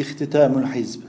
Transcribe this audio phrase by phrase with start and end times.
[0.00, 1.00] اختتام الحزب.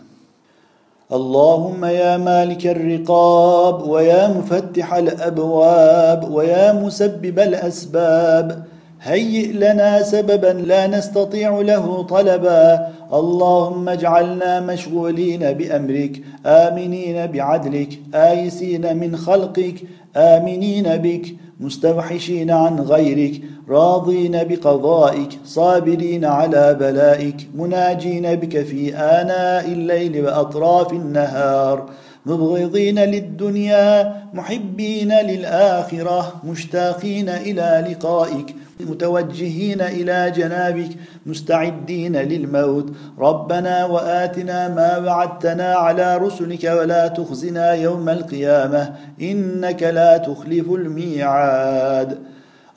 [1.12, 8.64] اللهم يا مالك الرقاب ويا مفتح الأبواب ويا مسبب الأسباب
[9.04, 12.88] هيئ لنا سببا لا نستطيع له طلبا.
[13.14, 19.76] اللهم اجعلنا مشغولين بأمرك آمنين بعدلك آيسين من خلقك
[20.16, 21.26] آمنين بك
[21.60, 31.86] مستوحشين عن غيرك راضين بقضائك صابرين على بلائك مناجين بك في آناء الليل وأطراف النهار.
[32.26, 40.90] مبغضين للدنيا محبين للآخرة مشتاقين إلى لقائك متوجهين إلى جنابك
[41.26, 42.94] مستعدين للموت.
[43.20, 52.18] ربنا وآتنا ما وعدتنا على رسلك ولا تخزنا يوم القيامة إنك لا تخلف الميعاد.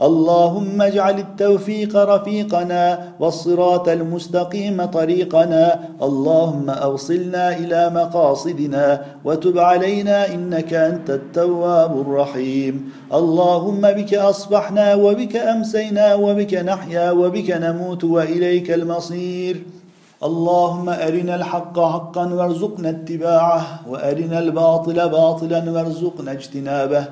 [0.02, 5.80] اللهم اجعل التوفيق رفيقنا والصراط المستقيم طريقنا.
[6.02, 12.92] اللهم أوصلنا إلى مقاصدنا وتب علينا إنك أنت التواب الرحيم.
[13.14, 19.62] اللهم بك أصبحنا وبك أمسينا وبك نحيا وبك نموت وإليك المصير.
[20.22, 27.04] اللهم أرنا الحق حقا وارزقنا اتباعه وأرنا الباطل باطلا وارزقنا اجتنابه.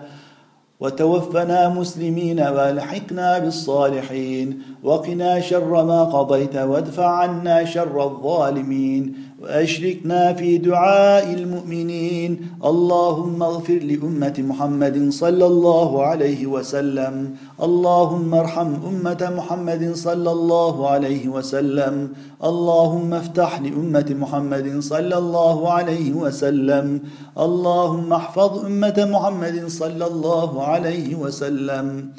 [0.81, 11.35] وتوفنا مسلمين والحقنا بالصالحين وقنا شر ما قضيت وادفع عنا شر الظالمين وأشركنا في دعاء
[11.35, 12.49] المؤمنين.
[12.65, 17.35] اللهم اغفر لأمة محمد صلى الله عليه وسلم.
[17.63, 22.09] اللهم ارحم أمة محمد صلى الله عليه وسلم.
[22.45, 27.01] اللهم افتح لأمة محمد صلى الله عليه وسلم.
[27.39, 32.11] اللهم احفظ أمة محمد صلى الله عليه وسلم.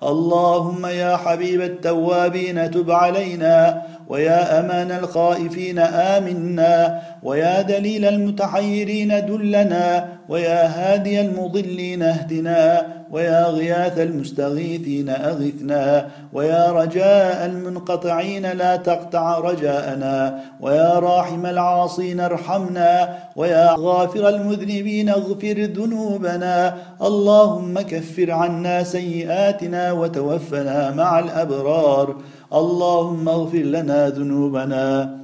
[0.00, 3.82] اللهم يا حبيب التوابين تب علينا.
[4.10, 15.08] ويا أمان الخائفين آمنا ويا دليل المتحيرين دلنا ويا هادي المضلين اهدنا ويا غياث المستغيثين
[15.08, 25.62] أغثنا ويا رجاء المنقطعين لا تقطع رجاءنا ويا راحم العاصين ارحمنا ويا غافر المذنبين اغفر
[25.62, 32.16] ذنوبنا اللهم كفر عنا سيئاتنا وتوفنا مع الأبرار
[32.52, 35.20] اللهم اغفر لنا ذنوبنا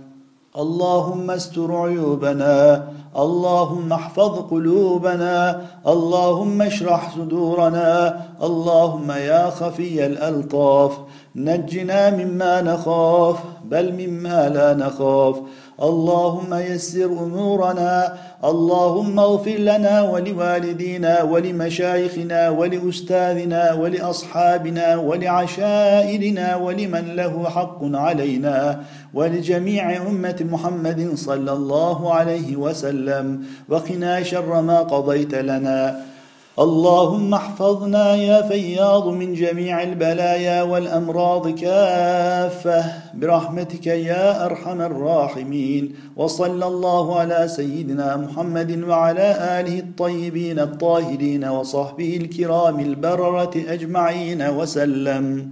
[0.58, 10.98] اللهم استر عيوبنا اللهم احفظ قلوبنا اللهم اشرح صدورنا اللهم يا خفي الألطاف.
[11.36, 15.36] نجنا مما نخاف بل مما لا نخاف.
[15.82, 18.14] اللهم يسر أمورنا
[18.44, 28.80] اللهم اغفر لنا ولوالدينا ولمشايخنا ولأستاذنا ولأصحابنا ولعشائرنا ولمن له حق علينا
[29.14, 33.44] ولجميع أمة محمد صلى الله عليه وسلم.
[33.68, 36.00] وقنا شر ما قضيت لنا.
[36.58, 42.84] اللهم احفظنا يا فياض من جميع البلايا والأمراض كافة.
[43.14, 45.94] برحمتك يا أرحم الراحمين.
[46.16, 55.50] وصلى الله على سيدنا محمد وعلى آله الطيبين الطاهرين وصحبه الكرام البررة أجمعين وسلم.